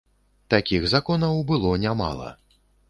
Такіх 0.53 0.87
законаў 0.95 1.39
было 1.53 1.79
нямала. 1.87 2.37